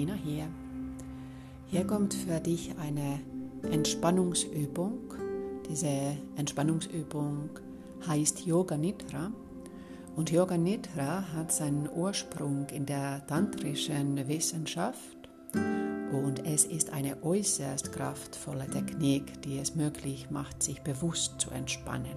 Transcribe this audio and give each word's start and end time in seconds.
Bettina 0.00 0.14
hier. 0.14 0.46
Hier 1.66 1.86
kommt 1.86 2.14
für 2.14 2.40
dich 2.40 2.72
eine 2.80 3.20
Entspannungsübung. 3.70 4.98
Diese 5.68 6.16
Entspannungsübung 6.36 7.50
heißt 8.08 8.46
Yoga 8.46 8.78
Nidra. 8.78 9.30
Und 10.16 10.30
Yoga 10.30 10.56
Nidra 10.56 11.22
hat 11.34 11.52
seinen 11.52 11.86
Ursprung 11.94 12.66
in 12.70 12.86
der 12.86 13.26
tantrischen 13.26 14.26
Wissenschaft 14.26 15.28
und 15.52 16.46
es 16.46 16.64
ist 16.64 16.90
eine 16.94 17.22
äußerst 17.22 17.92
kraftvolle 17.92 18.68
Technik, 18.68 19.42
die 19.42 19.58
es 19.58 19.74
möglich 19.74 20.30
macht, 20.30 20.62
sich 20.62 20.80
bewusst 20.80 21.42
zu 21.42 21.50
entspannen. 21.50 22.16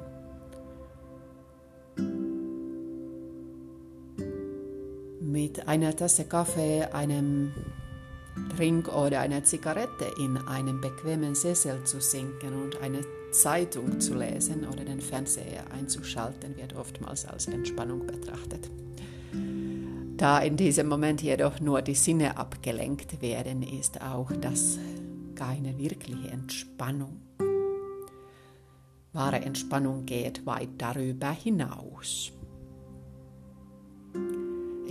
Mit 5.34 5.68
einer 5.68 5.95
Tasse 5.95 6.26
Kaffee, 6.26 6.84
einem 6.93 7.54
Trink 8.55 8.88
oder 8.88 9.21
einer 9.21 9.43
Zigarette 9.43 10.05
in 10.20 10.38
einem 10.38 10.80
bequemen 10.80 11.34
Sessel 11.34 11.84
zu 11.85 11.99
sinken 11.99 12.53
und 12.62 12.81
eine 12.81 13.02
Zeitung 13.31 13.99
zu 13.99 14.13
lesen 14.13 14.67
oder 14.67 14.85
den 14.85 15.02
Fernseher 15.02 15.71
einzuschalten, 15.71 16.55
wird 16.55 16.76
oftmals 16.76 17.26
als 17.26 17.48
Entspannung 17.48 18.05
betrachtet. 18.05 18.70
Da 20.17 20.39
in 20.39 20.55
diesem 20.55 20.88
Moment 20.88 21.21
jedoch 21.21 21.59
nur 21.59 21.81
die 21.81 21.95
Sinne 21.95 22.38
abgelenkt 22.38 23.21
werden, 23.21 23.63
ist 23.63 24.02
auch 24.02 24.31
das 24.39 24.77
keine 25.35 25.77
wirkliche 25.79 26.29
Entspannung. 26.29 27.21
Wahre 29.13 29.38
Entspannung 29.38 30.05
geht 30.05 30.45
weit 30.45 30.70
darüber 30.77 31.31
hinaus. 31.31 32.31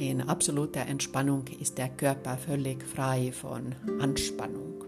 In 0.02 0.20
absoluter 0.20 0.80
Entspannung 0.80 1.44
ist 1.60 1.78
der 1.78 1.88
Körper 1.88 2.36
völlig 2.36 2.82
frei 2.82 3.30
von 3.30 3.72
Anspannung. 4.00 4.84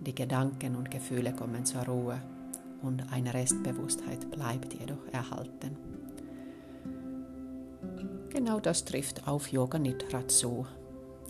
Die 0.00 0.12
Gedanken 0.12 0.74
und 0.74 0.90
Gefühle 0.90 1.32
kommen 1.32 1.64
zur 1.64 1.82
Ruhe 1.82 2.20
und 2.82 3.12
eine 3.12 3.32
Restbewusstheit 3.32 4.28
bleibt 4.28 4.74
jedoch 4.74 5.06
erhalten. 5.12 5.76
Genau 8.30 8.58
das 8.58 8.84
trifft 8.84 9.28
auf 9.28 9.52
Yoga 9.52 9.78
Nidra 9.78 10.26
zu, 10.26 10.66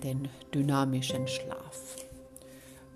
den 0.03 0.28
dynamischen 0.55 1.28
Schlaf. 1.28 1.97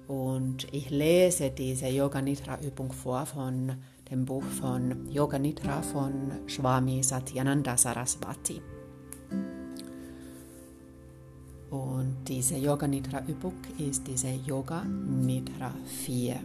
Und 0.08 0.72
ich 0.72 0.88
lese 0.88 1.50
diese 1.50 1.88
Yoga 1.88 2.22
Nidra 2.22 2.58
Übung 2.62 2.92
vor 2.92 3.26
von 3.26 3.76
dem 4.10 4.24
Buch 4.24 4.44
von 4.58 5.06
Yoga 5.10 5.38
Nidra 5.38 5.82
von 5.82 6.32
Swami 6.48 7.02
Satyananda 7.02 7.76
Saraswati. 7.76 8.62
Und 11.70 12.16
diese 12.28 12.56
Yoga 12.56 12.86
Nidra 12.86 13.22
Übung 13.26 13.54
ist 13.78 14.06
diese 14.06 14.28
Yoga 14.28 14.84
Nidra 14.84 15.72
4. 15.84 16.36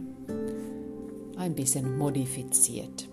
Ein 1.36 1.54
bisschen 1.54 1.96
modifiziert. 1.96 3.08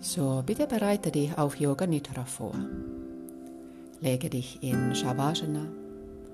So, 0.00 0.42
bitte 0.44 0.66
bereite 0.66 1.10
dich 1.10 1.36
auf 1.36 1.58
Yoga 1.58 1.86
Nidra 1.86 2.24
vor. 2.24 2.54
Lege 4.00 4.30
dich 4.30 4.62
in 4.62 4.94
Shavasana. 4.94 5.66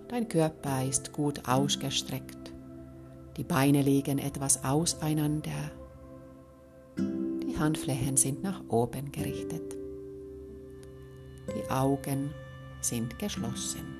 Dein 0.09 0.29
Körper 0.29 0.85
ist 0.85 1.13
gut 1.13 1.49
ausgestreckt. 1.49 2.53
Die 3.37 3.45
Beine 3.45 3.81
liegen 3.81 4.19
etwas 4.19 4.65
auseinander. 4.65 5.71
Die 6.99 7.57
Handflächen 7.59 8.17
sind 8.17 8.43
nach 8.43 8.61
oben 8.69 9.13
gerichtet. 9.13 9.80
Die 11.55 11.69
Augen 11.71 12.31
sind 12.81 13.19
geschlossen. 13.19 13.97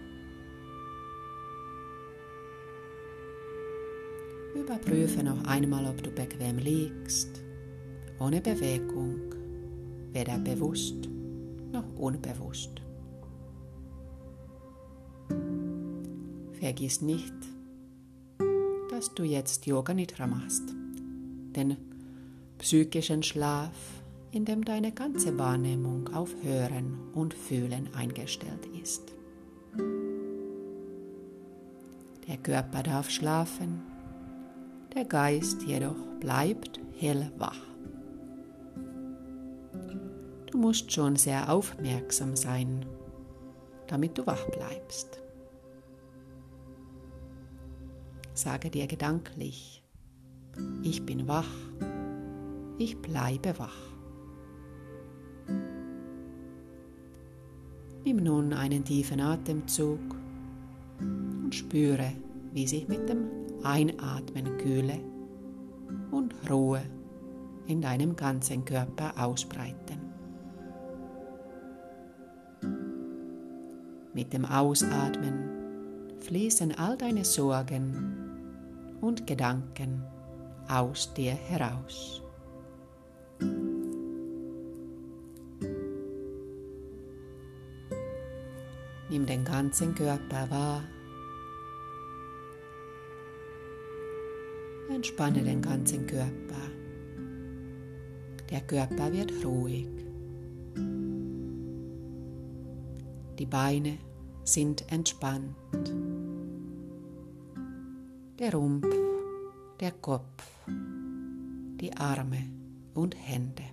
Überprüfe 4.55 5.23
noch 5.23 5.45
einmal, 5.45 5.87
ob 5.87 6.03
du 6.03 6.11
bequem 6.11 6.59
liegst, 6.59 7.43
ohne 8.19 8.41
Bewegung 8.41 9.35
weder 10.13 10.39
bewusst 10.39 11.09
noch 11.73 11.93
unbewusst. 11.97 12.71
Vergiss 16.53 17.01
nicht, 17.01 17.35
dass 18.91 19.15
du 19.15 19.23
jetzt 19.23 19.67
Yoga 19.67 19.95
Nidra 19.95 20.27
machst, 20.27 20.63
den 21.57 21.77
psychischen 22.59 23.23
Schlaf, 23.23 24.00
in 24.33 24.45
dem 24.45 24.65
deine 24.65 24.93
ganze 24.93 25.37
Wahrnehmung 25.39 26.09
auf 26.15 26.35
Hören 26.43 26.99
und 27.15 27.35
Fühlen 27.35 27.89
eingestellt 27.95 28.67
ist. 28.81 29.15
Der 32.29 32.37
Körper 32.37 32.83
darf 32.83 33.11
schlafen, 33.11 33.83
der 34.95 35.05
Geist 35.05 35.63
jedoch 35.63 35.97
bleibt 36.21 36.81
hellwach. 36.99 37.59
Du 40.47 40.59
musst 40.59 40.93
schon 40.93 41.17
sehr 41.17 41.51
aufmerksam 41.51 42.37
sein, 42.37 42.85
damit 43.89 44.17
du 44.17 44.27
wach 44.27 44.45
bleibst. 44.51 45.21
Sage 48.35 48.71
dir 48.71 48.87
gedanklich, 48.87 49.83
ich 50.83 51.05
bin 51.05 51.27
wach, 51.27 51.51
ich 52.79 53.01
bleibe 53.01 53.59
wach. 53.59 53.90
Nimm 58.05 58.17
nun 58.17 58.53
einen 58.53 58.85
tiefen 58.85 59.21
Atemzug 59.21 60.01
und 61.01 61.55
spüre, 61.55 62.13
wie 62.53 62.67
sich 62.67 62.89
mit 62.89 63.09
dem 63.09 63.29
Einatmen 63.63 64.57
Kühle 64.57 64.99
und 66.11 66.35
Ruhe 66.49 66.83
in 67.67 67.83
deinem 67.83 68.17
ganzen 68.17 68.65
Körper 68.65 69.13
ausbreiten. 69.17 70.01
Mit 74.15 74.33
dem 74.33 74.45
Ausatmen 74.45 75.51
fließen 76.21 76.77
all 76.79 76.97
deine 76.97 77.25
Sorgen 77.25 78.17
und 79.01 79.27
Gedanken 79.27 80.03
aus 80.69 81.13
dir 81.15 81.33
heraus. 81.33 82.23
Nimm 89.11 89.27
den 89.27 89.45
ganzen 89.45 89.93
Körper 89.93 90.49
wahr. 90.51 90.85
Entspanne 94.89 95.43
den 95.43 95.61
ganzen 95.61 96.07
Körper. 96.07 96.71
Der 98.51 98.61
Körper 98.61 99.13
wird 99.13 99.33
ruhig. 99.45 99.89
Die 103.37 103.47
Beine 103.47 103.99
sind 104.45 104.85
entspannt. 104.93 105.57
Der 108.39 108.55
Rumpf, 108.55 108.87
der 109.81 109.91
Kopf, 109.91 110.69
die 110.69 111.93
Arme 111.97 112.45
und 112.95 113.17
Hände. 113.17 113.70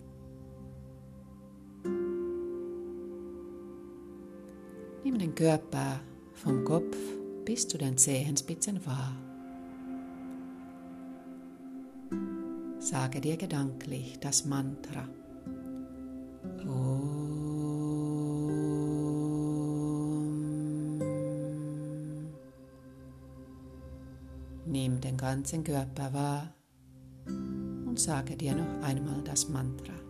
Nimm 5.17 5.29
den 5.29 5.35
Körper 5.35 5.99
vom 6.33 6.63
Kopf 6.63 6.95
bis 7.43 7.67
zu 7.67 7.79
den 7.79 7.97
Zehenspitzen 7.97 8.85
wahr. 8.85 9.15
Sage 12.77 13.19
dir 13.19 13.35
gedanklich 13.35 14.19
das 14.19 14.45
Mantra. 14.45 15.09
Oh. 16.67 17.01
Nimm 24.67 25.01
den 25.01 25.17
ganzen 25.17 25.63
Körper 25.63 26.13
wahr 26.13 26.53
und 27.25 27.99
sage 27.99 28.37
dir 28.37 28.53
noch 28.53 28.83
einmal 28.83 29.23
das 29.23 29.49
Mantra. 29.49 30.06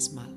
Drittes 0.00 0.12
Mal. 0.12 0.34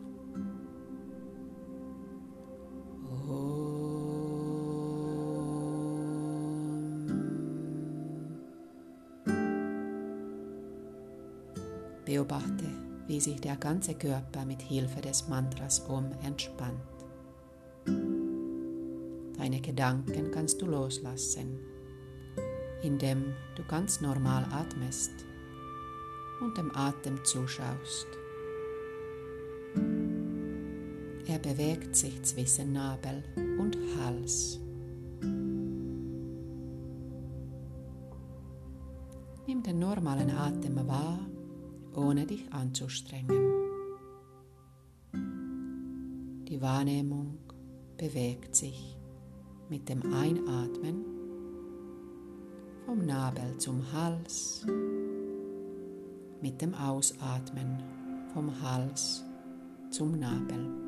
Beobachte, 12.05 12.65
wie 13.07 13.21
sich 13.21 13.39
der 13.39 13.55
ganze 13.55 13.93
Körper 13.95 14.43
mit 14.45 14.61
Hilfe 14.61 14.99
des 14.99 15.29
Mantras 15.29 15.87
Om 15.87 16.11
entspannt. 16.23 16.81
Deine 19.37 19.61
Gedanken 19.61 20.31
kannst 20.31 20.61
du 20.61 20.65
loslassen 20.65 21.59
indem 22.81 23.33
du 23.55 23.63
ganz 23.63 24.01
normal 24.01 24.45
atmest 24.51 25.13
und 26.41 26.57
dem 26.57 26.69
Atem 26.75 27.23
zuschaust. 27.23 28.22
Er 31.25 31.39
bewegt 31.39 31.95
sich 31.95 32.21
zwischen 32.23 32.73
Nabel 32.73 33.23
und 33.57 33.77
Hals. 33.97 34.59
Nimm 39.47 39.63
den 39.63 39.79
normalen 39.79 40.31
Atem 40.31 40.75
wahr, 40.85 41.19
ohne 41.95 42.25
dich 42.25 42.51
anzustrengen. 42.51 43.53
Die 46.49 46.61
Wahrnehmung 46.61 47.37
bewegt 47.97 48.55
sich 48.55 48.97
mit 49.69 49.87
dem 49.87 50.13
Einatmen 50.13 51.05
vom 52.85 53.05
Nabel 53.05 53.57
zum 53.59 53.81
Hals, 53.93 54.65
mit 56.41 56.61
dem 56.61 56.73
Ausatmen 56.73 57.81
vom 58.33 58.61
Hals 58.61 59.23
zum 59.89 60.19
Nabel. 60.19 60.82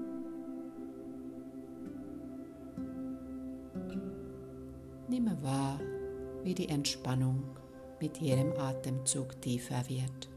Nimm 5.15 5.31
wahr, 5.43 5.79
wie 6.43 6.53
die 6.53 6.67
Entspannung 6.67 7.41
mit 8.01 8.17
jedem 8.17 8.51
Atemzug 8.59 9.41
tiefer 9.41 9.81
wird. 9.87 10.29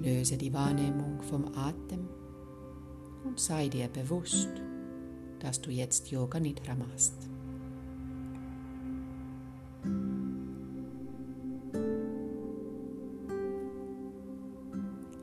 Löse 0.00 0.36
die 0.36 0.52
Wahrnehmung 0.52 1.20
vom 1.22 1.52
Atem 1.52 2.08
und 3.24 3.40
sei 3.40 3.68
dir 3.68 3.88
bewusst, 3.88 4.48
dass 5.40 5.60
du 5.60 5.72
jetzt 5.72 6.12
Yoga 6.12 6.38
Nidra 6.38 6.76
machst. 6.76 7.16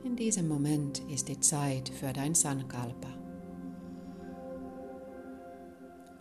In 0.04 0.16
diesem 0.16 0.48
Moment 0.48 0.98
ist 1.08 1.28
die 1.28 1.40
Zeit 1.40 1.88
für 1.88 2.12
dein 2.12 2.34
Sankalpa. 2.34 3.15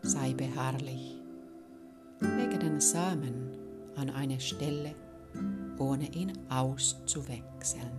Sei 0.06 0.36
beharrlich. 0.36 1.20
Lege 2.20 2.60
den 2.60 2.80
Samen 2.80 3.58
an 3.96 4.12
eine 4.12 4.40
Stelle, 4.40 4.94
ohne 5.80 6.14
ihn 6.14 6.32
auszuwechseln. 6.48 7.92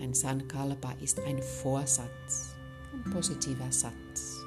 Ein 0.00 0.14
Sankalpa 0.14 0.92
ist 1.02 1.18
ein 1.18 1.42
Vorsatz, 1.42 2.54
ein 2.94 3.10
positiver 3.10 3.72
Satz. 3.72 4.44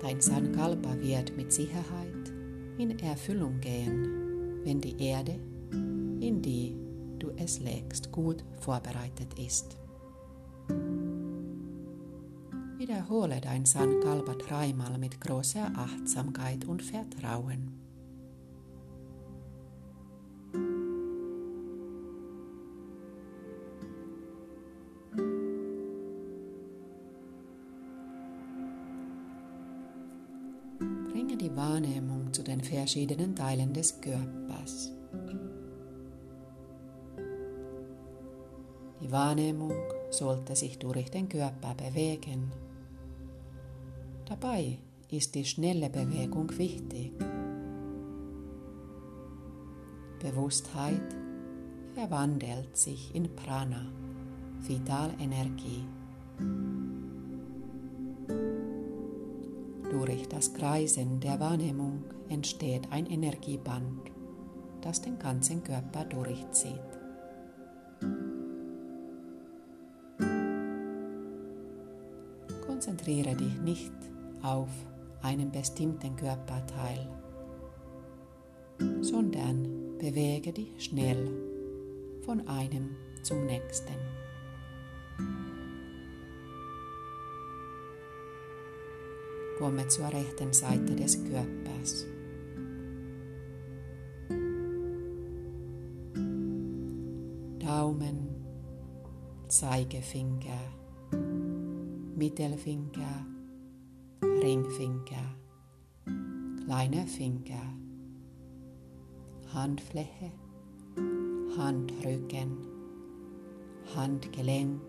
Dein 0.00 0.18
Sankalpa 0.18 0.98
wird 0.98 1.36
mit 1.36 1.52
Sicherheit 1.52 2.32
in 2.78 2.98
Erfüllung 3.00 3.60
gehen, 3.60 4.62
wenn 4.64 4.80
die 4.80 4.98
Erde, 4.98 5.38
in 5.72 6.40
die 6.40 6.79
du 7.22 7.30
es 7.36 7.60
legst, 7.60 8.10
gut 8.10 8.44
vorbereitet 8.60 9.38
ist. 9.38 9.76
Wiederhole 12.78 13.40
dein 13.40 13.66
Sankalpa 13.66 14.34
dreimal 14.34 14.98
mit 14.98 15.20
großer 15.20 15.70
Achtsamkeit 15.76 16.64
und 16.64 16.82
Vertrauen. 16.82 17.80
die 31.40 31.56
Wahrnehmung 31.56 32.32
zu 32.32 32.42
den 32.42 32.60
verschiedenen 32.60 33.34
Teilen 33.34 33.72
des 33.72 33.98
Körpers. 34.00 34.92
Die 39.10 39.14
Wahrnehmung 39.14 39.72
sollte 40.10 40.54
sich 40.54 40.78
durch 40.78 41.10
den 41.10 41.28
Körper 41.28 41.74
bewegen. 41.74 42.52
Dabei 44.24 44.78
ist 45.10 45.34
die 45.34 45.44
schnelle 45.44 45.90
Bewegung 45.90 46.56
wichtig. 46.56 47.10
Bewusstheit 50.20 51.16
verwandelt 51.92 52.76
sich 52.76 53.12
in 53.12 53.34
Prana, 53.34 53.84
Vitalenergie. 54.60 55.88
Durch 59.90 60.28
das 60.28 60.54
Kreisen 60.54 61.18
der 61.18 61.40
Wahrnehmung 61.40 62.04
entsteht 62.28 62.86
ein 62.92 63.06
Energieband, 63.06 64.12
das 64.82 65.02
den 65.02 65.18
ganzen 65.18 65.64
Körper 65.64 66.04
durchzieht. 66.04 66.99
Konzentriere 73.00 73.34
dich 73.34 73.58
nicht 73.62 73.92
auf 74.42 74.68
einen 75.22 75.50
bestimmten 75.50 76.16
Körperteil, 76.16 77.08
sondern 79.00 79.96
bewege 79.96 80.52
dich 80.52 80.84
schnell 80.84 81.30
von 82.26 82.46
einem 82.46 82.90
zum 83.22 83.46
nächsten. 83.46 83.94
Komme 89.58 89.88
zur 89.88 90.12
rechten 90.12 90.52
Seite 90.52 90.94
des 90.94 91.24
Körpers. 91.24 92.06
Daumen, 97.60 98.44
Zeigefinger, 99.48 100.79
Mittelfinger, 102.20 103.24
Ringfinger, 104.22 105.28
kleiner 106.62 107.06
Finger, 107.06 107.64
Handfläche, 109.54 110.30
Handrücken, 111.56 112.58
Handgelenk, 113.96 114.82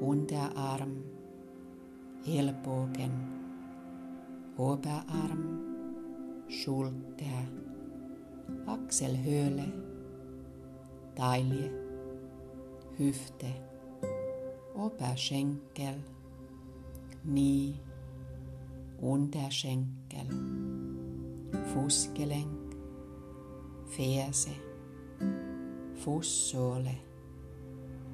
Unterarm, 0.00 0.96
Ellbogen, 2.26 3.12
Oberarm, 4.56 5.60
Schulter, 6.48 7.46
Achselhöhle, 8.66 9.72
Taille, 11.14 11.70
Hüfte, 12.96 13.69
Oberschenkel, 14.80 16.02
Knie, 17.22 17.74
Unterschenkel, 18.98 20.26
Fußgelenk, 21.74 22.76
Ferse, 23.84 24.52
Fußsohle, 25.96 26.96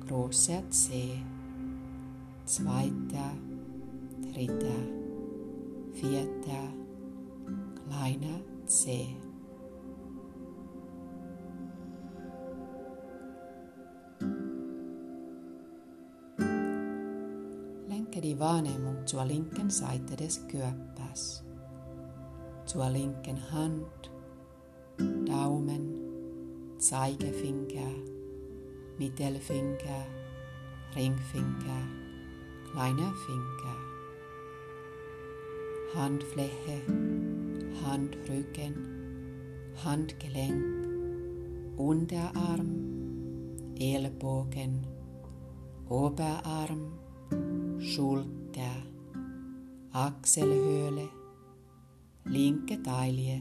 großer 0.08 0.68
Zeh, 0.70 1.22
zweiter, 2.44 3.30
dritter, 4.32 4.82
vierter. 5.92 6.68
Kleiner 7.88 8.40
Zeh. 8.66 9.25
Die 18.36 18.40
Wahrnehmung. 18.40 19.06
Zur 19.06 19.24
linken 19.24 19.70
Seite 19.70 20.16
des 20.16 20.46
Körpers, 20.48 21.44
zur 22.64 22.90
linken 22.90 23.50
Hand, 23.50 24.10
Daumen, 24.98 26.78
Zeigefinger, 26.78 27.94
Mittelfinger, 28.98 30.06
Ringfinger, 30.94 31.82
kleiner 32.72 33.12
Finger. 33.26 33.76
Handfläche, 35.94 36.82
Handrücken, 37.84 38.74
Handgelenk, 39.82 40.86
Unterarm, 41.78 42.84
Ellbogen, 43.78 44.86
Oberarm, 45.88 46.98
Schulter, 47.86 48.82
Achselhöhle, 49.92 51.08
linke 52.24 52.82
Taille, 52.82 53.40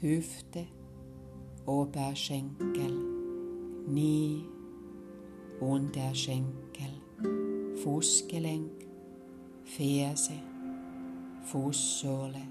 Hüfte, 0.00 0.66
Oberschenkel, 1.64 2.92
Knie, 3.86 4.44
Unterschenkel, 5.60 6.90
Fußgelenk, 7.76 8.72
Ferse, 9.62 10.42
Fußsohle, 11.44 12.42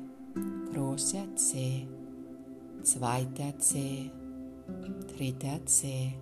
großer 0.74 1.36
Zeh, 1.36 1.88
zweiter 2.84 3.60
Zeh, 3.60 4.10
dritter 5.14 5.60
Zeh, 5.66 6.14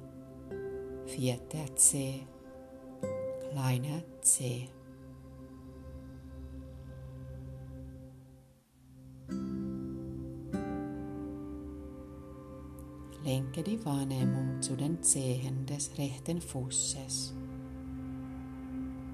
vierter 1.06 1.76
Zeh, 1.76 2.22
kleiner 3.50 4.04
Zeh. 4.22 4.70
Lenke 13.24 13.62
die 13.62 13.84
Wahrnehmung 13.84 14.62
zu 14.62 14.76
den 14.76 15.02
Zehen 15.04 15.66
des 15.66 15.98
rechten 15.98 16.40
Fußes. 16.40 17.34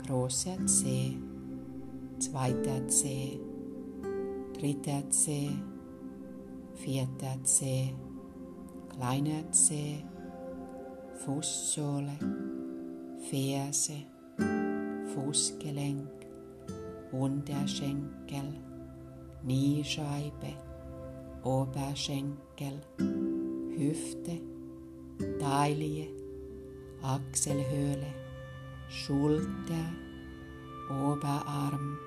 Großer 0.05 0.65
Zeh, 0.67 1.17
zweiter 2.19 2.87
Zeh, 2.87 3.39
dritter 4.53 5.09
Zeh, 5.09 5.49
vierter 6.75 7.43
Zeh, 7.43 7.93
kleiner 8.89 9.51
Zeh, 9.51 10.03
Fußsohle, 11.25 12.19
Ferse, 13.29 14.12
Fußgelenk, 15.13 16.09
Unterschenkel, 17.11 18.53
Kniescheibe, 19.41 20.53
Oberschenkel, 21.43 22.79
Hüfte, 23.77 24.39
Taille, 25.39 26.07
Achselhöhle, 27.01 28.13
Schulter, 28.87 29.91
Oberarm, 30.89 31.97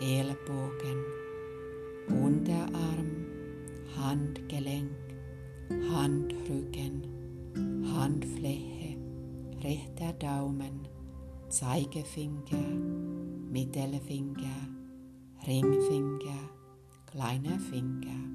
Ellbogen, 0.00 1.04
Unterarm, 2.08 3.26
Handgelenk, 3.96 4.90
Handrücken, 5.90 7.02
Handfläche, 7.94 8.96
rechter 9.62 10.12
Daumen, 10.14 10.86
Zeigefinger, 11.48 12.68
Mittelfinger, 13.50 14.68
Ringfinger, 15.46 16.50
kleiner 17.06 17.58
Finger. 17.60 18.34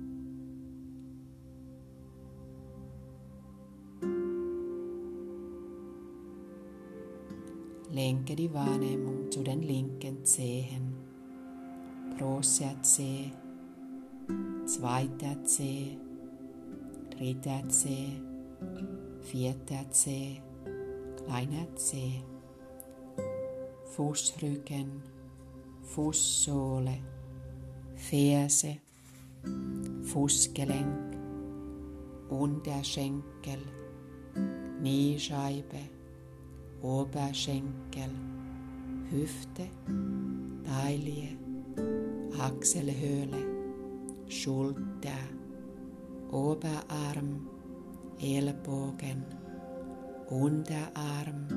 Lenke 7.92 8.36
die 8.36 8.54
Wahrnehmung 8.54 9.32
zu 9.32 9.44
den 9.44 9.64
linken 9.64 10.24
Zehen. 10.24 10.94
Großer 12.18 12.82
Zeh, 12.84 13.32
zweiter 14.66 15.44
Zeh, 15.44 15.98
dritter 17.10 17.68
Zeh, 17.70 18.22
vierter 19.22 19.90
Zeh, 19.90 20.42
kleiner 21.26 21.76
Zeh. 21.76 22.22
Fußrücken, 24.00 25.04
Fußsohle, 25.82 27.00
Ferse, 27.98 28.78
Fußgelenk, 30.04 31.18
Unterschenkel, 32.30 33.60
Kniescheibe, 34.80 35.82
Oberschenkel, 36.82 38.12
Hüfte, 39.12 39.68
Taille, 40.64 41.36
Achselhöhle, 42.40 43.44
Schulter, 44.30 45.28
Oberarm, 46.32 47.50
Ellbogen, 48.18 49.26
Unterarm, 50.30 51.48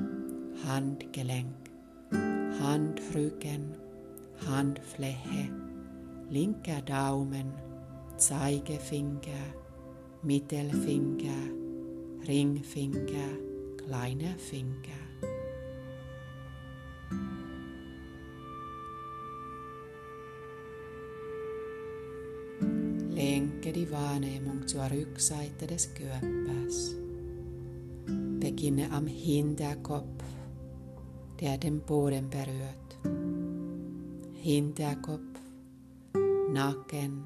Handgelenk, 0.65 1.62
Handrücken, 2.59 3.75
Handfläche, 4.47 5.49
linker 6.29 6.81
Daumen, 6.81 7.53
Zeigefinger, 8.17 9.53
Mittelfinger, 10.21 11.49
Ringfinger, 12.27 13.37
kleiner 13.77 14.37
Finger. 14.37 15.03
Lenke 23.09 23.71
die 23.71 23.91
Wahrnehmung 23.91 24.67
zur 24.67 24.89
Rückseite 24.89 25.67
des 25.67 25.93
Körpers. 25.93 26.95
Beginne 28.39 28.91
am 28.91 29.07
Hinterkopf, 29.07 30.22
der 31.39 31.57
den 31.57 31.81
Boden 31.81 32.29
berührt. 32.29 32.99
Hinterkopf, 34.33 35.39
Nacken, 36.51 37.23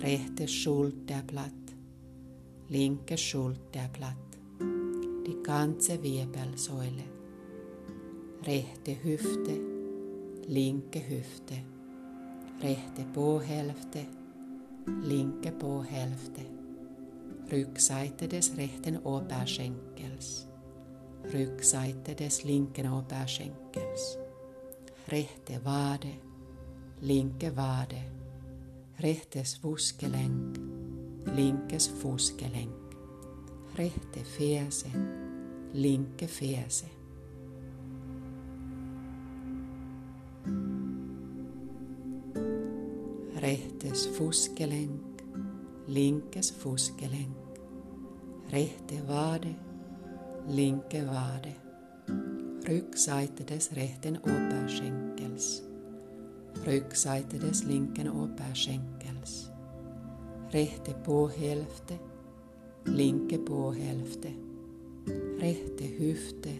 rechte 0.00 0.48
Schulterblatt, 0.48 1.52
linke 2.68 3.18
Schulterblatt, 3.18 4.16
die 5.26 5.42
ganze 5.42 6.02
Wirbelsäule, 6.02 7.04
rechte 8.46 9.02
Hüfte, 9.02 9.60
linke 10.46 11.00
Hüfte, 11.00 11.54
rechte 12.62 13.04
Bohälfte, 13.12 14.06
linke 15.02 15.52
Bohälfte, 15.52 16.42
Rückseite 17.50 18.28
des 18.28 18.56
rechten 18.56 18.98
Oberschenkels, 18.98 20.46
Rückseite 21.32 22.14
des 22.14 22.44
linken 22.44 22.92
Oberschenkels, 22.92 24.18
rechte 25.08 25.64
Wade, 25.64 26.12
linke 27.00 27.56
Wade, 27.56 28.02
rechtes 29.00 29.54
Fußgelenk, 29.56 30.60
linkes 31.34 31.86
Fußgelenk, 31.88 32.70
rechte 33.76 34.24
Ferse, 34.24 34.90
linke 35.72 36.28
Ferse. 36.28 36.86
rechtes 43.44 44.06
Fußgelenk, 44.06 45.22
linkes 45.86 46.50
Fußgelenk, 46.50 47.36
rechte 48.50 49.06
Wade, 49.06 49.54
linke 50.48 51.06
Wade, 51.06 51.54
Rückseite 52.68 53.44
des 53.44 53.74
rechten 53.74 54.18
Oberschenkels, 54.18 55.62
Rückseite 56.66 57.38
des 57.38 57.64
linken 57.64 58.10
Oberschenkels, 58.10 59.50
rechte 60.52 60.94
Po-Hälfte, 61.02 61.98
linke 62.84 63.38
Po-Hälfte, 63.38 64.28
rechte 65.38 65.98
Hüfte, 65.98 66.50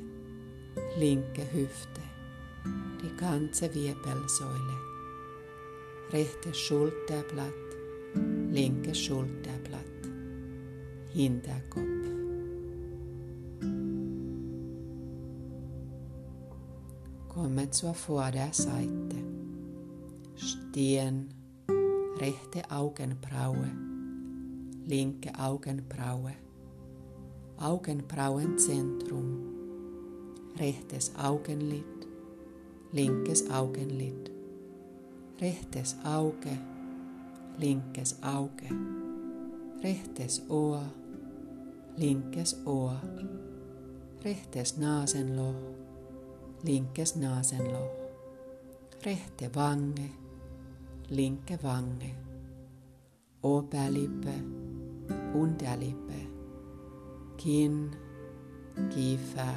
linke 0.99 1.43
Hüfte, 1.53 2.01
die 3.03 3.17
ganze 3.17 3.73
Wirbelsäule. 3.75 4.85
Rechtes 6.13 6.57
Schulterblatt, 6.57 7.53
linkes 8.51 8.99
Schulterblatt, 8.99 9.81
Hinterkopf. 11.13 11.94
Komme 17.45 17.69
zur 17.69 17.93
Vorderseite. 17.93 19.19
Stirn, 20.35 21.29
rechte 22.17 22.63
Augenbraue, 22.71 23.71
linke 24.87 25.31
Augenbraue, 25.39 26.33
Augenbrauenzentrum, 27.59 29.27
rechtes 30.59 31.13
Augenlid, 31.17 31.85
linkes 32.93 33.51
Augenlid 33.51 34.31
rechtes 35.39 35.97
Auge, 36.03 36.59
linkes 37.59 38.23
Auge, 38.23 38.71
rechtes 39.83 40.41
Ohr, 40.49 40.83
linkes 41.99 42.57
Ohr, 42.65 43.03
rechtes 44.25 44.79
Nasenloch, 44.79 45.84
linkes 46.65 47.15
Nasenloch, 47.17 47.93
rechte 49.05 49.55
Wange, 49.55 50.11
linke 51.11 51.63
Wange, 51.63 52.15
Oberlippe, 53.43 54.33
Unterlippe, 55.35 56.21
Kinn, 57.37 57.91
Kiefer, 58.89 59.57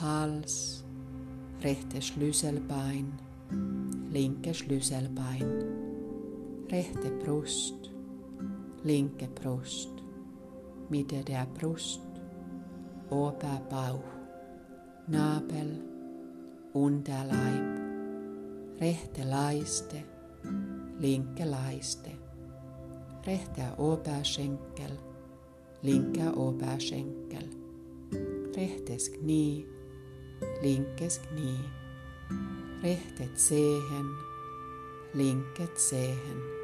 Hals, 0.00 0.84
rechte 1.62 2.02
Schlüsselbein, 2.02 3.12
linke 4.10 4.54
Schlüsselbein, 4.54 5.64
rechte 6.68 7.12
Brust, 7.24 7.92
linke 8.82 9.28
Brust, 9.28 9.90
Mitte 10.88 11.22
der 11.22 11.46
Brust, 11.54 12.00
Oberbauch, 13.08 14.15
Nabel, 15.08 15.80
Unterleib, 16.72 17.78
rechte 18.80 19.22
Leiste, 19.22 20.02
linke 20.98 21.44
Leiste, 21.44 22.10
rechter 23.24 23.78
Oberschenkel, 23.78 24.98
linker 25.82 26.36
Oberschenkel, 26.36 27.48
rechtes 28.56 29.12
Knie, 29.12 29.64
linkes 30.60 31.20
Knie, 31.22 31.60
rechte 32.82 33.32
Zehen, 33.34 34.10
linke 35.14 35.72
Zehen. 35.74 36.55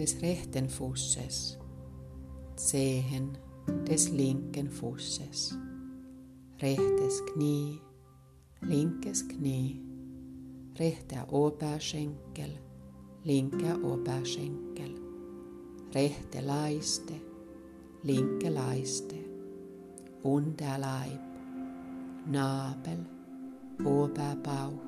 Des 0.00 0.22
rechten 0.22 0.66
Fußes, 0.66 1.58
Zehen 2.56 3.36
des 3.86 4.08
linken 4.08 4.70
Fußes, 4.70 5.58
rechtes 6.62 7.22
Knie, 7.26 7.78
linkes 8.62 9.28
Knie, 9.28 9.78
rechter 10.78 11.30
Oberschenkel, 11.30 12.48
linker 13.24 13.76
Oberschenkel, 13.84 14.94
rechte 15.92 16.40
Leiste, 16.40 17.20
linke 18.02 18.48
Leiste, 18.48 19.16
Unterleib, 20.22 21.20
Nabel, 22.26 23.04
Oberbauch, 23.84 24.80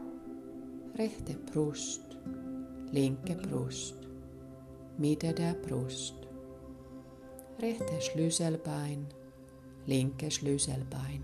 rechte 0.97 1.35
Brust, 1.53 2.17
linke 2.93 3.35
Brust, 3.35 4.02
Mitte 4.99 5.33
der 5.33 5.55
Brust, 5.55 6.15
rechte 7.61 8.01
Schlüsselbein, 8.01 9.07
linke 9.87 10.31
Schlüsselbein, 10.31 11.23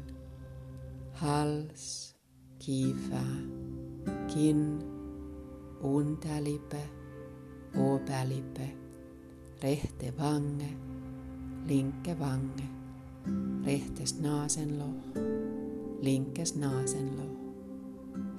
Hals, 1.20 2.14
Kiefer, 2.58 3.26
Kinn, 4.32 4.82
Unterlippe, 5.82 6.78
Oberlippe, 7.74 8.70
rechte 9.62 10.12
Wange, 10.16 10.74
linke 11.66 12.18
Wange, 12.18 12.68
rechtes 13.64 14.18
Nasenloch, 14.18 15.14
linkes 16.00 16.56
Nasenloch, 16.56 17.36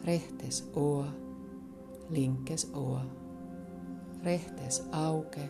rechtes 0.06 0.68
Ohr, 0.74 1.14
linkes 2.10 2.74
Ohr, 2.74 3.06
rechtes 4.24 4.84
Auge, 4.92 5.50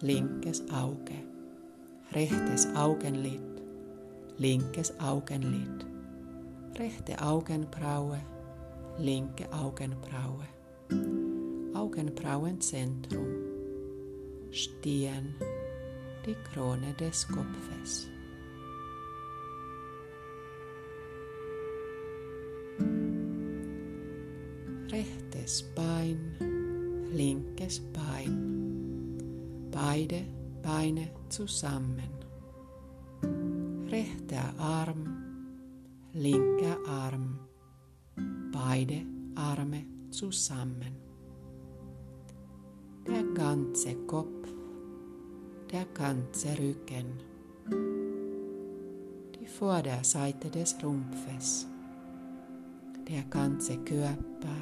linkes 0.00 0.62
Auge, 0.70 1.14
rechtes 2.12 2.68
Augenlid, 2.76 3.40
linkes 4.38 4.92
Augenlid, 5.00 5.84
rechte 6.78 7.20
Augenbraue, 7.20 8.20
linke 8.98 9.52
Augenbraue, 9.52 10.46
Augenbrauenzentrum, 11.74 13.26
Stirn, 14.52 15.34
die 16.24 16.36
Krone 16.52 16.94
des 16.94 17.26
Kopfes. 17.26 18.06
Beide 29.92 30.24
Beine 30.62 31.10
zusammen. 31.28 32.12
Rechter 33.90 34.54
Arm, 34.58 35.04
linker 36.14 36.78
Arm, 36.88 37.38
beide 38.50 39.02
Arme 39.34 39.84
zusammen. 40.10 40.96
Der 43.06 43.22
ganze 43.34 43.94
Kopf, 44.06 44.48
der 45.70 45.84
ganze 45.92 46.48
Rücken, 46.58 47.20
die 49.38 49.46
Vorderseite 49.46 50.48
des 50.48 50.74
Rumpfes, 50.82 51.66
der 53.06 53.24
ganze 53.24 53.76
Körper, 53.76 54.56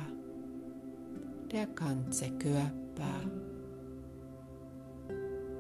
der 1.52 1.66
ganze 1.66 2.30
Körper, 2.32 3.49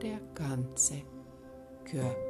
der 0.02 0.20
ganze 0.34 1.02
Körper. 1.84 2.29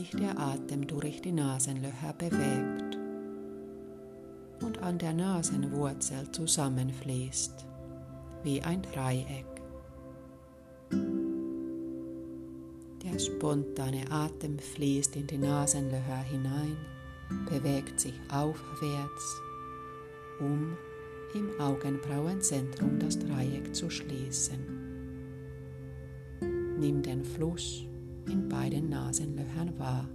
Sich 0.00 0.10
der 0.12 0.38
Atem 0.38 0.86
durch 0.86 1.20
die 1.20 1.32
Nasenlöcher 1.32 2.14
bewegt 2.16 2.96
und 4.62 4.82
an 4.82 4.96
der 4.96 5.12
Nasenwurzel 5.12 6.30
zusammenfließt, 6.32 7.66
wie 8.42 8.62
ein 8.62 8.80
Dreieck. 8.80 9.44
Der 13.04 13.18
spontane 13.18 14.10
Atem 14.10 14.58
fließt 14.58 15.16
in 15.16 15.26
die 15.26 15.36
Nasenlöcher 15.36 16.22
hinein 16.30 16.78
bewegt 17.50 18.00
sich 18.00 18.18
aufwärts, 18.32 19.40
um 20.40 20.78
im 21.34 21.60
Augenbrauenzentrum 21.60 22.98
das 22.98 23.18
Dreieck 23.18 23.74
zu 23.74 23.90
schließen. 23.90 24.60
Nimm 26.78 27.02
den 27.02 27.22
Fluss 27.22 27.84
in 28.28 28.48
beiden 28.48 28.88
Nasenlöchern 28.88 29.78
wahr. 29.78 30.08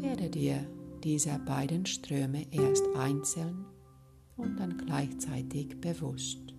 Werde 0.00 0.30
dir 0.30 0.66
dieser 1.02 1.38
beiden 1.38 1.86
Ströme 1.86 2.46
erst 2.50 2.84
einzeln 2.96 3.64
und 4.36 4.58
dann 4.58 4.78
gleichzeitig 4.78 5.80
bewusst. 5.80 6.54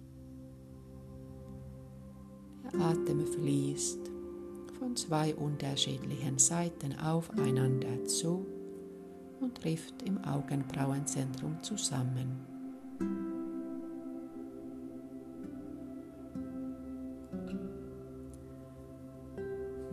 Der 2.64 2.80
Atem 2.80 3.26
fließt 3.26 4.12
von 4.80 4.96
zwei 4.96 5.36
unterschiedlichen 5.36 6.38
Seiten 6.38 6.98
aufeinander 7.00 8.06
zu 8.06 8.46
und 9.40 9.56
trifft 9.56 10.04
im 10.04 10.24
Augenbrauenzentrum 10.24 11.62
zusammen. 11.62 12.46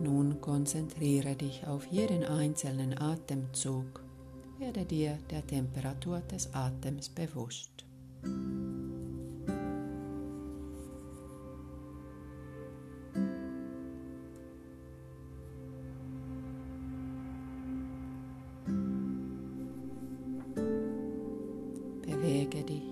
Nun 0.03 0.41
konzentriere 0.41 1.33
dich 1.33 1.65
auf 1.65 1.85
jeden 1.85 2.25
einzelnen 2.25 2.97
Atemzug, 2.97 4.01
werde 4.59 4.83
dir 4.83 5.17
der 5.31 5.47
Temperatur 5.47 6.19
des 6.19 6.53
Atems 6.53 7.07
bewusst. 7.07 7.85
Bewege 22.01 22.63
dich. 22.65 22.83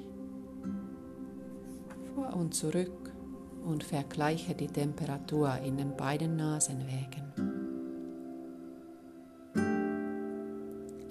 Vor 2.16 2.34
und 2.38 2.54
zurück 2.54 3.11
und 3.72 3.84
vergleiche 3.84 4.54
die 4.54 4.68
Temperatur 4.68 5.58
in 5.66 5.78
den 5.78 5.96
beiden 5.96 6.36
Nasenwegen. 6.36 7.32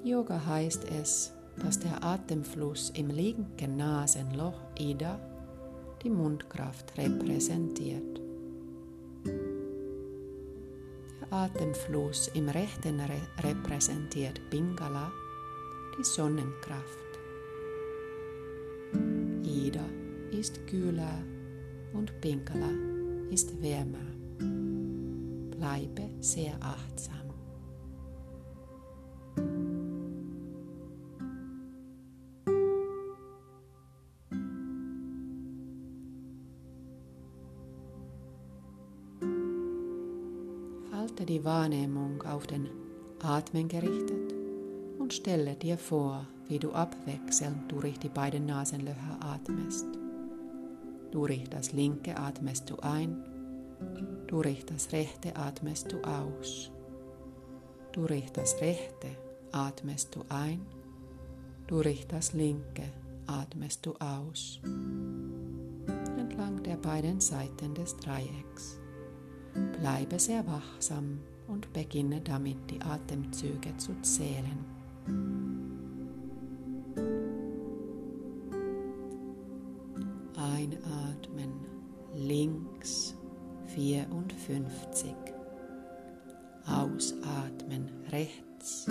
Yoga 0.04 0.44
heißt 0.46 0.84
es, 1.00 1.32
dass 1.58 1.78
der 1.78 2.04
Atemfluss 2.04 2.90
im 2.90 3.08
linken 3.08 3.76
Nasenloch 3.76 4.60
Ida 4.78 5.18
die 6.02 6.10
Mundkraft 6.10 6.96
repräsentiert. 6.98 8.20
Der 11.20 11.32
Atemfluss 11.32 12.28
im 12.34 12.48
rechten 12.48 13.00
Re 13.00 13.20
repräsentiert 13.42 14.40
Pingala, 14.50 15.10
die 15.98 16.04
Sonnenkraft. 16.04 16.98
Ida 19.44 19.84
ist 20.32 20.66
kühler 20.66 21.22
und 21.92 22.20
Pingala 22.20 22.70
ist 23.30 23.60
wärmer. 23.62 23.98
Bleibe 25.50 26.10
sehr 26.20 26.54
achtsam. 26.60 27.16
Halte 40.92 41.24
die 41.24 41.44
Wahrnehmung 41.44 42.22
auf 42.22 42.46
den 42.46 42.68
Atmen 43.22 43.68
gerichtet 43.68 44.34
und 44.98 45.12
stelle 45.12 45.54
dir 45.54 45.76
vor, 45.78 46.26
wie 46.48 46.58
du 46.58 46.72
abwechselnd 46.72 47.70
durch 47.70 47.98
die 47.98 48.08
beiden 48.08 48.46
Nasenlöcher 48.46 49.18
atmest. 49.20 49.86
Durch 51.10 51.48
das 51.48 51.72
linke 51.72 52.16
atmest 52.16 52.70
du 52.70 52.76
ein, 52.80 53.16
durch 54.26 54.64
das 54.64 54.92
rechte 54.92 55.34
atmest 55.34 55.92
du 55.92 56.00
aus. 56.02 56.70
Durch 57.92 58.30
das 58.32 58.60
rechte 58.60 59.08
atmest 59.50 60.14
du 60.14 60.24
ein, 60.28 60.64
durch 61.66 62.06
das 62.06 62.32
linke 62.32 62.84
atmest 63.26 63.84
du 63.86 63.94
aus. 63.96 64.60
Entlang 66.16 66.62
der 66.62 66.76
beiden 66.76 67.20
Seiten 67.20 67.74
des 67.74 67.96
Dreiecks. 67.96 68.78
Bleibe 69.80 70.18
sehr 70.20 70.46
wachsam 70.46 71.18
und 71.48 71.72
beginne 71.72 72.20
damit 72.20 72.58
die 72.70 72.80
Atemzüge 72.80 73.76
zu 73.78 74.00
zählen. 74.02 74.64
Einatmen 80.60 81.52
links 82.14 83.14
54. 83.74 85.14
Ausatmen 86.66 87.88
rechts 88.12 88.84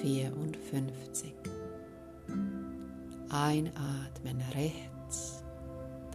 54. 0.00 1.34
Einatmen 3.28 4.42
rechts 4.54 5.44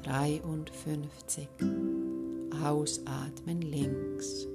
53. 0.02 1.48
Ausatmen 2.64 3.62
links 3.62 4.48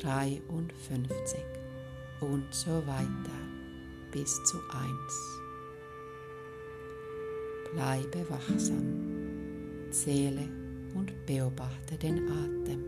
53 0.00 1.40
und 2.20 2.44
so 2.52 2.72
weiter 2.86 3.40
bis 4.10 4.34
zu 4.44 4.58
1. 4.58 5.42
Bleibe 7.72 8.28
wachsam, 8.28 9.11
zähle 9.92 10.48
und 10.94 11.12
beobachte 11.26 11.96
den 11.96 12.28
Atem. 12.28 12.82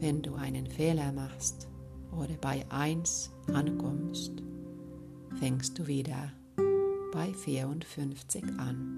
Wenn 0.00 0.22
du 0.22 0.34
einen 0.34 0.66
Fehler 0.66 1.12
machst 1.12 1.68
oder 2.12 2.34
bei 2.40 2.64
1 2.70 3.30
ankommst, 3.52 4.32
fängst 5.38 5.78
du 5.78 5.86
wieder 5.86 6.32
bei 7.12 7.32
54 7.32 8.44
an. 8.58 8.97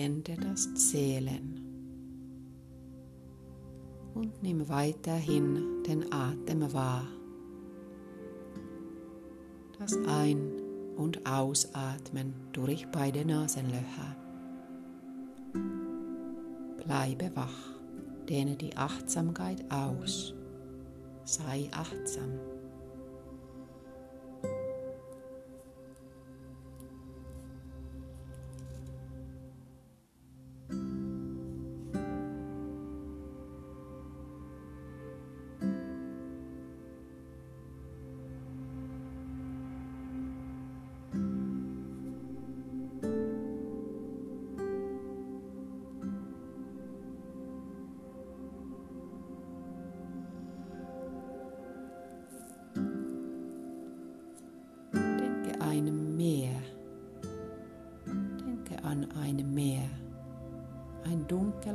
Beende 0.00 0.34
das 0.34 0.72
Zählen 0.72 1.60
und 4.14 4.42
nimm 4.42 4.66
weiterhin 4.70 5.82
den 5.86 6.10
Atem 6.10 6.72
wahr. 6.72 7.06
Das 9.78 9.94
Ein- 10.06 10.62
und 10.96 11.26
Ausatmen 11.30 12.32
durch 12.52 12.86
beide 12.90 13.26
Nasenlöcher. 13.26 14.16
Bleibe 16.82 17.30
wach, 17.34 17.74
dehne 18.26 18.56
die 18.56 18.74
Achtsamkeit 18.78 19.70
aus. 19.70 20.32
Sei 21.26 21.68
achtsam. 21.72 22.40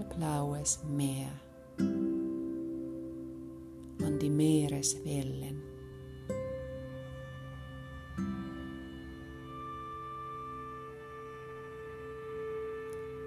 Dunkelblaues 0.05 0.79
Meer, 0.83 1.31
an 4.05 4.19
die 4.19 4.29
Meereswellen. 4.29 5.61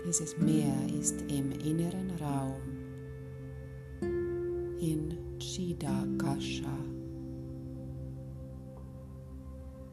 Dieses 0.06 0.38
Meer 0.38 0.74
ist 0.98 1.20
im 1.22 1.52
inneren 1.52 2.10
Raum 2.20 2.62
in 4.80 5.18
Chidakasha. 5.38 6.78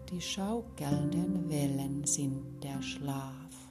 Die 0.10 0.22
schaukelnden 0.22 1.50
Wellen 1.50 2.06
sind 2.06 2.64
der 2.64 2.82
Schlaf. 2.82 3.65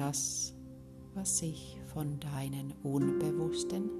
Das, 0.00 0.54
was 1.14 1.38
sich 1.38 1.76
von 1.92 2.18
deinen 2.20 2.72
unbewussten 2.82 3.90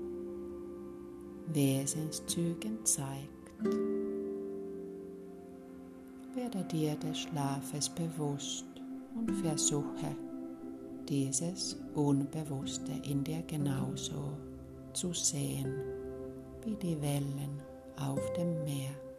Wesenszügen 1.49 2.85
zeigt. 2.85 3.51
Werde 6.35 6.65
dir 6.65 6.95
des 6.97 7.19
Schlafes 7.19 7.91
bewusst 7.91 8.65
und 9.15 9.31
versuche, 9.43 10.17
dieses 11.09 11.77
Unbewusste 11.95 12.93
in 13.03 13.23
dir 13.23 13.43
genauso 13.43 14.39
zu 14.95 15.13
sehen 15.13 15.75
wie 16.65 16.77
die 16.77 17.01
Wellen 17.03 17.61
auf 17.99 18.33
dem 18.35 18.65
Meer. 18.65 19.10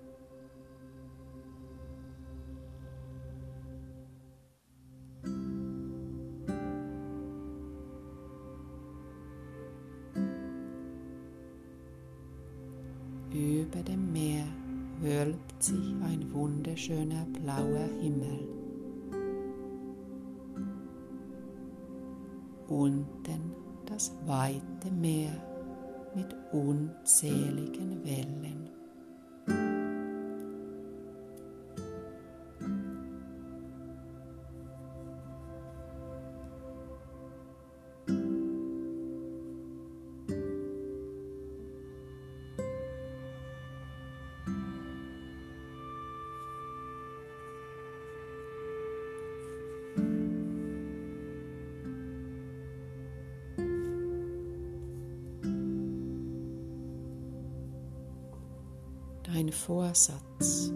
Vorsatz. 59.66 60.74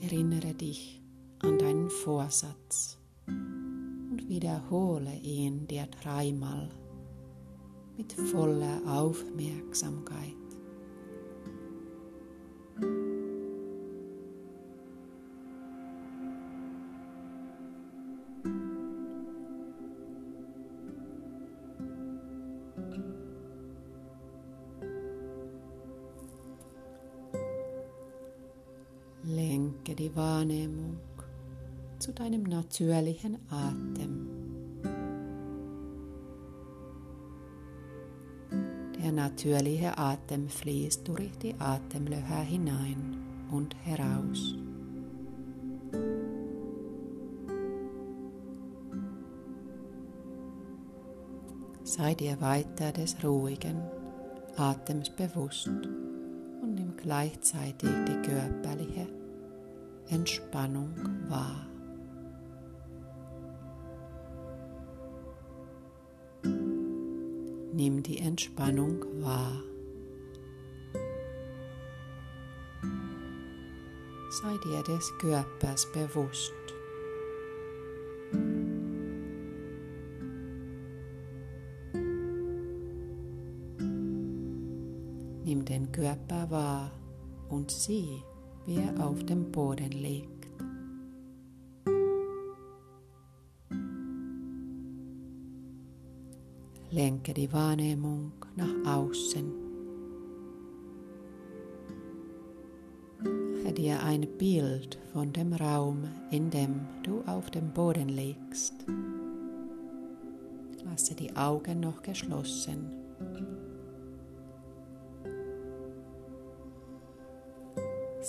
Erinnere 0.00 0.54
dich 0.54 1.00
an 1.38 1.56
deinen 1.56 1.88
Vorsatz 1.88 2.98
und 3.28 4.24
wiederhole 4.28 5.14
ihn 5.22 5.64
dir 5.68 5.86
dreimal 6.02 6.68
mit 7.96 8.12
voller 8.12 8.80
Aufmerksamkeit. 8.88 10.43
Lenke 29.84 30.02
die 30.02 30.16
Wahrnehmung 30.16 30.96
zu 31.98 32.12
deinem 32.12 32.44
natürlichen 32.44 33.36
Atem. 33.50 34.28
Der 39.02 39.12
natürliche 39.12 39.98
Atem 39.98 40.48
fließt 40.48 41.06
durch 41.06 41.36
die 41.36 41.54
Atemlöcher 41.58 42.40
hinein 42.40 43.18
und 43.50 43.76
heraus. 43.84 44.56
Sei 51.82 52.14
dir 52.14 52.40
weiter 52.40 52.90
des 52.92 53.22
ruhigen 53.22 53.82
Atems 54.56 55.10
bewusst 55.10 55.66
und 55.66 56.74
nimm 56.74 56.96
gleichzeitig 56.96 57.90
die 58.08 58.30
körperliche 58.30 59.23
Entspannung 60.08 60.94
wahr. 61.28 61.66
Nimm 67.72 68.02
die 68.02 68.18
Entspannung 68.18 69.04
wahr. 69.22 69.62
Sei 74.42 74.56
dir 74.64 74.82
des 74.82 75.12
Körpers 75.18 75.90
bewusst. 75.92 76.52
Nimm 85.44 85.64
den 85.64 85.90
Körper 85.92 86.50
wahr 86.50 86.90
und 87.48 87.70
sieh, 87.70 88.22
wie 88.66 88.76
er 88.76 89.04
auf 89.04 89.24
dem 89.24 89.50
Boden 89.50 89.90
liegt. 89.90 90.28
Lenke 96.90 97.34
die 97.34 97.52
Wahrnehmung 97.52 98.32
nach 98.54 98.96
außen. 98.96 99.52
Mache 103.64 103.72
dir 103.74 104.02
ein 104.04 104.28
Bild 104.38 104.98
von 105.12 105.32
dem 105.32 105.52
Raum, 105.54 106.04
in 106.30 106.50
dem 106.50 106.80
du 107.02 107.22
auf 107.26 107.50
dem 107.50 107.72
Boden 107.72 108.08
liegst. 108.08 108.74
Lasse 110.84 111.14
die 111.14 111.34
Augen 111.34 111.80
noch 111.80 112.00
geschlossen. 112.02 112.90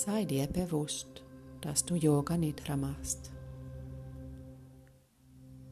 Sei 0.05 0.23
dir 0.23 0.45
bewusst, 0.45 1.23
dass 1.61 1.83
du 1.83 1.95
Yoga 1.95 2.37
Nidra 2.37 2.77
machst. 2.77 3.31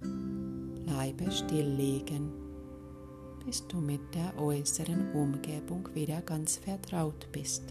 Bleibe 0.01 1.29
still 1.29 1.67
liegen, 1.67 2.31
bis 3.45 3.67
du 3.67 3.77
mit 3.77 4.01
der 4.15 4.35
äußeren 4.41 5.13
Umgebung 5.13 5.87
wieder 5.93 6.19
ganz 6.23 6.57
vertraut 6.57 7.31
bist. 7.31 7.61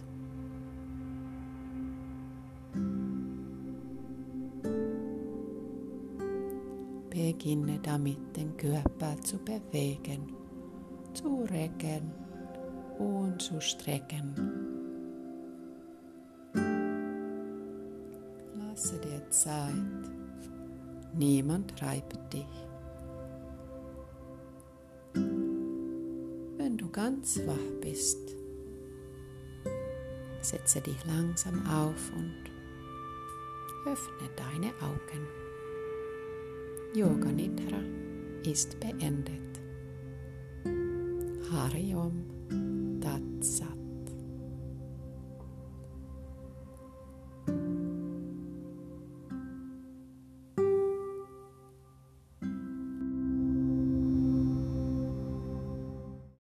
Beginne 7.11 7.81
damit, 7.83 8.37
den 8.37 8.57
Körper 8.57 9.21
zu 9.23 9.37
bewegen, 9.39 10.33
zu 11.13 11.43
recken 11.43 12.13
und 13.01 13.43
zu 13.43 13.61
strecken. 13.61 14.72
Zeit. 19.43 19.75
Niemand 21.15 21.77
treibt 21.77 22.33
dich. 22.33 22.47
Wenn 25.15 26.77
du 26.79 26.89
ganz 26.91 27.41
wach 27.45 27.81
bist, 27.81 28.37
setze 30.41 30.81
dich 30.81 31.05
langsam 31.07 31.67
auf 31.67 32.13
und 32.15 32.35
öffne 33.85 34.29
deine 34.37 34.69
Augen. 34.81 35.27
Yoga 36.95 37.33
Nidra 37.33 37.81
ist 38.49 38.79
beendet. 38.79 39.61
Hariom 41.51 43.01
Tat 43.01 43.23
Sat. 43.41 43.72